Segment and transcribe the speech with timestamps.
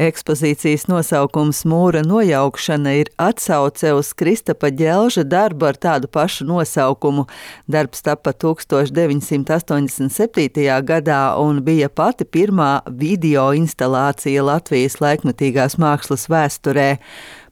[0.00, 7.26] Ekspozīcijas nosaukums Mūra nojaukšana ir atsauce uz Kristapa ģelža darbu ar tādu pašu nosaukumu.
[7.68, 10.08] Darbs tapa 1987.
[10.88, 16.96] gadā un bija pati pirmā video instalācija Latvijas laikmetīgās mākslas vēsturē.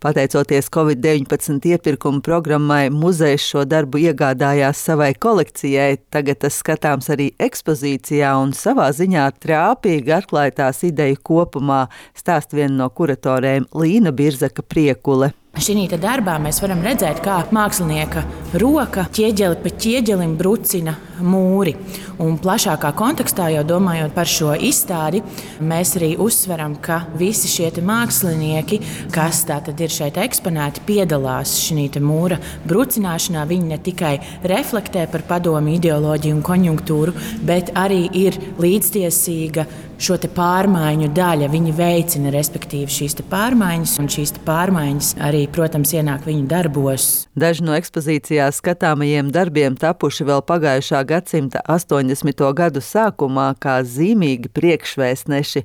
[0.00, 5.96] Pateicoties Covid-19 iepirkuma programmai, muzejs šo darbu iegādājās savai kolekcijai.
[6.12, 12.82] Tagad tas skatāms arī ekspozīcijā un savā ziņā trāpīgi atklāja tās ideju kopumā, stāst viena
[12.82, 15.32] no kuratorēm Līna Birzaka Priekule.
[15.56, 18.26] Šī darbā mēs varam redzēt, kā mākslinieka
[18.60, 21.74] roka ķieģeli pa ķieģelim brucina mūri.
[22.22, 25.22] Un plašākā kontekstā, jau domājot par šo izstādi,
[25.60, 28.80] mēs arī uzsveram, ka visi šie mākslinieki,
[29.14, 33.44] kas ir šeit eksponēti, piedalās šī mūra brucināšanā.
[33.48, 37.14] Viņi ne tikai reflektē par padomu ideoloģiju un konjunktūru,
[37.46, 39.66] bet arī ir līdztiesīga
[40.00, 41.48] šo pārmaiņu daļa.
[41.52, 47.26] Viņi veicina respektīvi šīs pārmaiņas, un šīs pārmaiņas arī protams, ienāk viņu darbos.
[47.36, 52.52] Daži no ekspozīcijā skatāmajiem darbiem tapuši vēl pagājušā gadsimta 80.
[52.58, 55.60] gadu sākumā kā zīmīgi priekšvēstneši.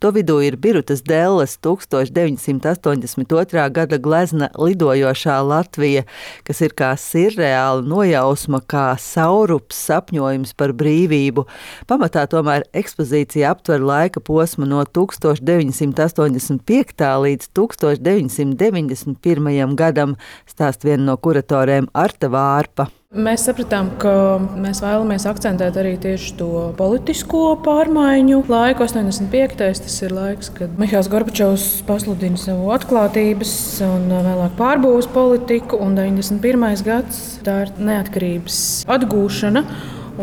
[0.00, 3.70] To vidū ir Birutas Dēles 1982.
[3.78, 6.02] gada glezna Lidojošā Latvija,
[6.46, 11.46] kas ir kā sirreāla nojausma, kā saurups sapņojums par brīvību.
[11.90, 17.04] Pamatā tomēr ekspozīcija aptver laika posmu no 1985.
[17.26, 19.76] līdz 1990 2021.
[19.76, 20.16] gadam,
[20.48, 22.88] stāst viena no kuratoriem Arta Vārpa.
[23.14, 24.10] Mēs sapratām, ka
[24.58, 28.82] mēs vēlamies akcentēt arī tieši to politisko pārmaiņu laiku.
[28.82, 29.54] 85.
[29.84, 33.52] tas ir laiks, kad Mihāls Gorbačovs pasludina savu atklātības
[33.86, 36.82] un vēlāk pārbūves politiku, un 91.
[36.82, 38.58] gads tā ir neatkarības
[38.96, 39.62] atgūšana.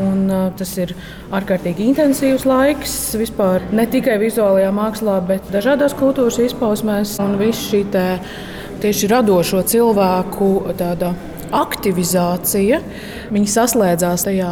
[0.02, 0.28] Un,
[0.60, 0.92] tas ir
[1.36, 7.22] ārkārtīgi intensīvs laiks vispār ne tikai vizuālajā mākslā, bet dažādās kultūras izpausmēs.
[7.24, 7.86] Un viss šī
[8.84, 10.54] tieši radošo cilvēku
[11.56, 12.82] aktivizācija.
[13.32, 14.52] Viņi saslēdzās tajā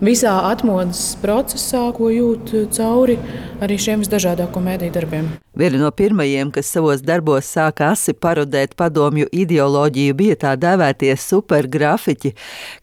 [0.00, 3.18] visā atmodas procesā, ko jūt cauri
[3.64, 5.34] arī šiem visdažādāko mēdīju darbiem.
[5.56, 12.34] Viena no pirmajiem, kas savos darbos sāka asi parodēt padomju ideoloģiju, bija tā dēvētie supergrafiķi,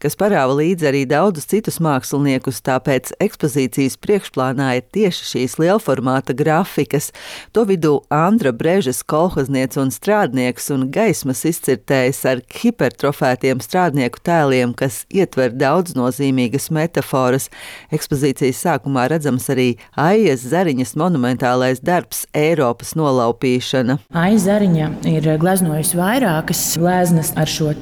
[0.02, 7.12] kas parāva līdzi arī daudzus citus māksliniekus, tāpēc ekspozīcijas priekšplānā ir tieši šīs lielformāta grafikas.
[7.54, 15.04] To vidū Andra Brežas kolhozniec un strādnieks un gaismas izcirtējs ar hipertrofētiem strādnieku tēliem, kas
[15.14, 16.72] ietver daudz nozīmīgas
[17.04, 17.50] metaforas.
[17.92, 24.00] Ekspozīcijas sākumā redzams arī Aijas Zariņas monumentālais darbs Eiro Eiropas nolaupīšana.
[24.14, 27.74] Aizariņa ir gleznojusi vairākas gleznas ar šo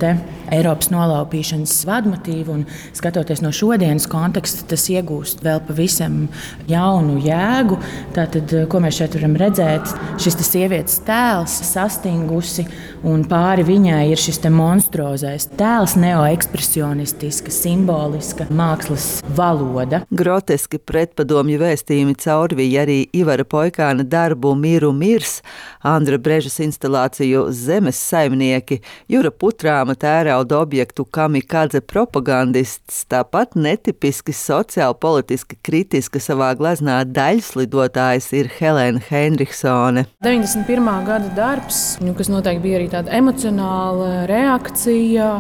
[0.52, 2.66] Eiropas nolaupīšanas vadmotīvu, un
[2.98, 6.26] skatoties no šodienas konteksta, tas iegūst vēl pavisam
[6.68, 7.78] jaunu jēgu.
[8.18, 12.66] Tātad, ko mēs šeit varam redzēt, šis sievietes tēls sastingusi,
[13.08, 20.02] un pāri viņai ir šis monstrozais tēls, neoekspresionistiska, simboliska mākslas valoda.
[20.12, 25.40] Groteski pretpadomju vēstījumi caurvīja arī Ivara Poikāna darbu Mīru Mirs,
[25.88, 28.82] Andra Brežas instalāciju Zemes saimnieki,
[29.12, 38.50] Jura Putrāma tērauda objektu kamikādze propagandists, tāpat netipiski sociāli politiski kritiska savā gleznā daļslidotājs ir
[38.58, 40.08] Helēna Heinrichsone.
[40.26, 40.90] 91.
[41.06, 45.34] gada darbs, nu, kas noteikti bija arī tāda emocionāla reakcija,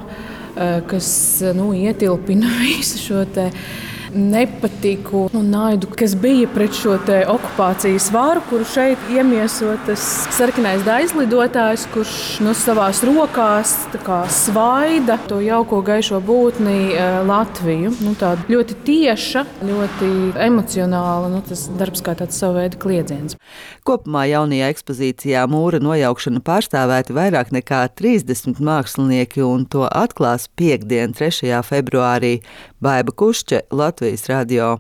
[0.56, 1.09] eh, kas
[1.57, 3.50] nu, ietilpina visu šo te
[4.13, 6.97] nepatiku un naidu, kas bija pret šo
[7.31, 10.03] okupācijas varu, kuru šeit iemieso tas
[10.35, 13.73] sarkanais daizlidotājs, kurš nu, savās rokās
[14.31, 17.94] svaida to jauko gaišo būtni e, Latviju.
[18.03, 20.11] Nu, tāda ļoti tieša, ļoti
[20.47, 23.38] emocionāla, nu, tas darbs kā tāds savu veidu kliedziens.
[23.88, 31.61] Kopumā jaunajā ekspozīcijā mūra nojaukšana pārstāvēti vairāk nekā 30 mākslinieki, un to atklās piekdien, 3.
[31.66, 32.39] februārī
[32.81, 34.79] Baiba Kušķe Latvijas To jest radio.